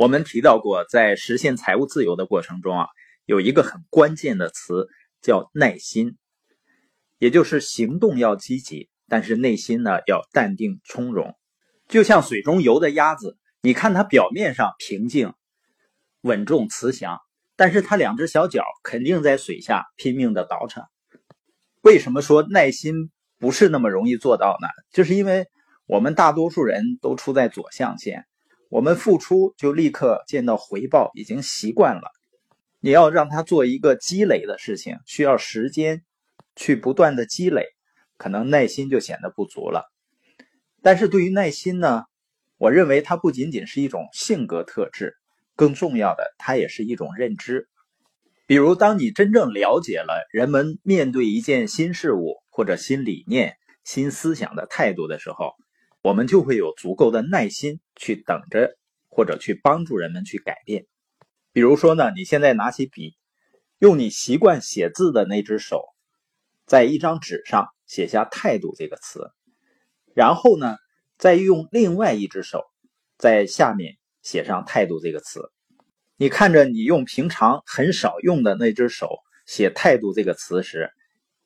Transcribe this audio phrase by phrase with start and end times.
[0.00, 2.86] 我们提到过，在实现财务自由的过程中啊，
[3.26, 4.88] 有一个很关键的词
[5.20, 6.16] 叫耐心，
[7.18, 11.34] 也就是行动要积极，但是内心呢要淡定从容。
[11.86, 15.34] 就像水中游的鸭子，你看它表面上平静、
[16.22, 17.18] 稳重、慈祥，
[17.54, 20.86] 但是它两只小脚肯定在水下拼命的倒饬。
[21.82, 24.68] 为什么说耐心不是那么容易做到呢？
[24.94, 25.46] 就是因为
[25.84, 28.24] 我们大多数人都处在左象限。
[28.70, 32.02] 我们付出就立刻见到回报，已经习惯了。
[32.78, 36.04] 你要让他做一个积累的事情，需要时间
[36.54, 37.66] 去不断的积累，
[38.16, 39.90] 可能耐心就显得不足了。
[40.82, 42.04] 但是对于耐心呢，
[42.58, 45.16] 我认为它不仅仅是一种性格特质，
[45.56, 47.68] 更重要的，它也是一种认知。
[48.46, 55.54] 比如，当你真正了解了人们面对一件新事物或者新理念、新思想的态度的时候。
[56.02, 58.76] 我们就会有足够的耐心去等着，
[59.08, 60.86] 或者去帮助人们去改变。
[61.52, 63.16] 比如说呢，你现在拿起笔，
[63.78, 65.82] 用你习惯写字的那只手，
[66.64, 69.30] 在一张纸上写下“态度”这个词，
[70.14, 70.76] 然后呢，
[71.18, 72.62] 再用另外一只手
[73.18, 75.52] 在下面写上“态度”这个词。
[76.16, 80.90] 你看着你用平常很少用的那只手写“态度”这个词时，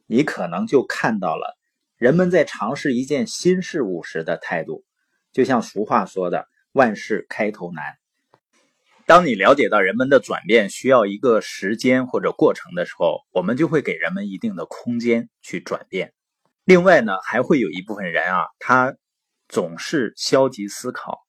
[0.06, 1.56] 你可能就看到了。
[1.96, 4.84] 人们在尝试一件新事物时的态度，
[5.32, 7.84] 就像俗话说的“万事开头难”。
[9.06, 16.14] 当你了解到人们的转变需要一个时间或者过程的时候，我们就会给人们一定的空间去转变。
[16.64, 18.96] 另外呢，还会有一部分人啊，他
[19.46, 21.20] 总是消极思考，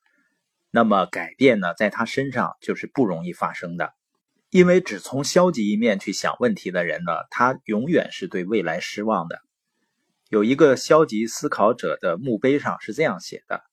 [0.71, 3.93] 那么改变呢，在他身上就是不容易发生的。
[4.49, 9.41] 因为只从消极一面去想问题的人呢，他永远是对未来失望的。
[10.29, 13.63] 有一个消极思考者的墓碑上是这样写的：“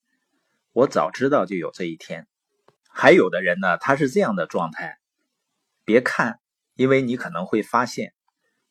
[0.73, 2.29] 我早知道就有这一天。”
[2.95, 4.99] 还有的人呢，他是这样的状态
[5.87, 6.41] ：“别看，
[6.75, 8.11] 因为你可能会发现；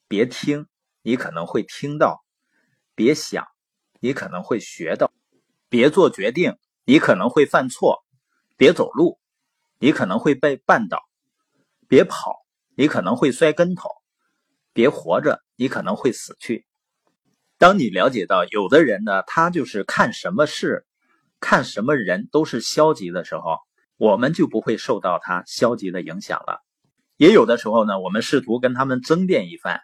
[0.08, 0.68] 别听，
[1.02, 2.22] 你可能会听到；
[2.94, 3.47] 别想，
[4.00, 5.08] 你可能会学到；
[5.68, 8.03] 别做决定，你可能会犯错；
[8.58, 9.19] 别走路，
[9.80, 11.00] 你可能会被绊倒；
[11.88, 13.90] 别跑，你可能会摔跟头；
[14.72, 16.68] 别活着，你可能会死去。”
[17.62, 20.84] 当你了解到有的人呢，他就是看什么事、
[21.40, 23.60] 看什么人都是消极的时候，
[23.98, 26.64] 我们就不会受到他消极的影响了。
[27.18, 29.82] 也有的时候呢，我们试图跟他们争辩一番，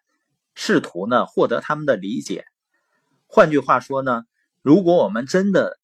[0.56, 2.46] 试图呢获得他们的理解。
[3.28, 4.24] 换句话说呢，
[4.64, 5.78] 如果我们真的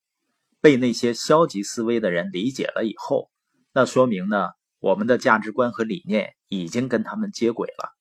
[0.61, 3.29] 被那些消极思维的人理解了以后，
[3.71, 4.49] 那说明呢，
[4.79, 7.93] 我们的价值观和理念已经跟他们接轨了。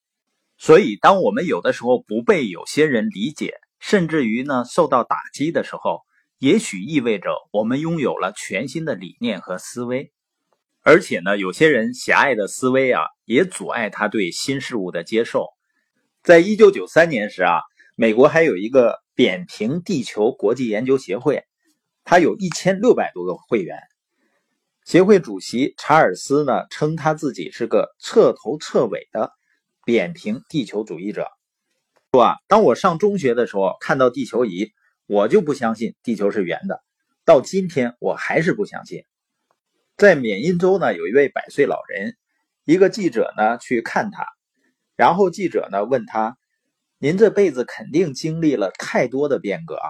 [0.57, 6.03] 所以，当我们有的时候不被有些人理解，甚至于呢，受到打击的时候，
[6.39, 10.13] 也许意味着我们拥有了全新的理念和思维，
[10.83, 15.49] 而且呢，有些人狭隘的思维啊，也阻碍他对新事物的接受。
[16.23, 17.61] 在一九九三年时啊，
[17.97, 21.43] 美国还有一个扁平地球国际研究协会，
[22.05, 23.77] 它有一千六百多个会员。
[24.85, 29.33] 协会主席查尔斯呢，称他自己是个彻头彻尾的
[29.85, 31.27] 扁平地球主义者。
[32.15, 34.71] 说啊，当我上中学的时候看到地球仪，
[35.07, 36.83] 我就不相信地球是圆的。
[37.25, 39.05] 到今天我还是不相信。
[39.97, 42.19] 在缅因州呢，有一位百岁老人，
[42.67, 44.27] 一个记者呢去看他，
[44.95, 46.37] 然后记者呢问他
[47.01, 49.89] ：“您这辈子肯定经历了太多的变革啊？”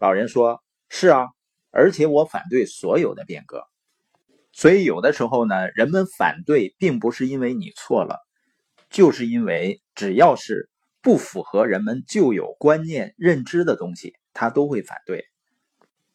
[0.00, 0.60] 老人说
[0.90, 1.28] ：“是啊，
[1.70, 3.62] 而且我反对所有的变革。”
[4.50, 8.18] 所以有的时候呢，人们反对并不是因为你错了，
[8.90, 10.68] 就是因为只要是。
[11.04, 15.26] 不符合人们旧有观念认知的东西，他都会反对。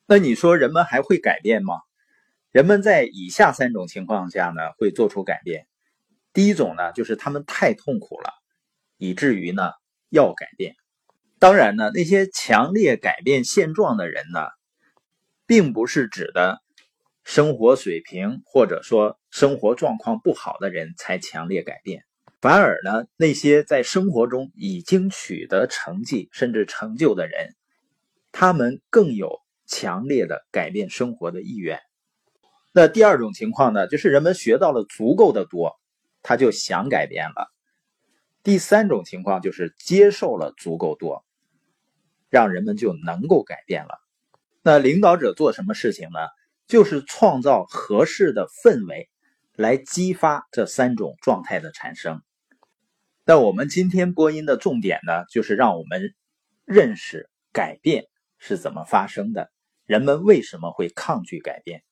[0.07, 1.75] 那你说人们还会改变吗？
[2.51, 5.67] 人们在以下三种情况下呢会做出改变。
[6.33, 8.31] 第一种呢，就是他们太痛苦了，
[8.97, 9.71] 以至于呢
[10.09, 10.75] 要改变。
[11.37, 14.47] 当然呢，那些强烈改变现状的人呢，
[15.45, 16.59] 并不是指的
[17.23, 22.03] 生活水平或者说生活状况不好的人才强烈改变。
[22.41, 27.55] 反而呢，那些在生活中已经取得成绩甚至成就的人，
[28.31, 31.81] 他们更有强烈的改变生活的意愿。
[32.71, 35.79] 那第二种情况呢，就是人们学到了足够的多，
[36.21, 37.51] 他就想改变了。
[38.41, 41.25] 第三种情况就是接受了足够多，
[42.29, 43.99] 让人们就能够改变了。
[44.61, 46.19] 那领导者做什么事情呢？
[46.67, 49.09] 就是创造合适的氛围，
[49.55, 52.21] 来激发这三种状态的产生。
[53.29, 56.15] 那我们今天播音的重点呢，就是让我们
[56.65, 58.05] 认识改变
[58.39, 59.51] 是怎么发生的，
[59.85, 61.83] 人们为什么会抗拒改变。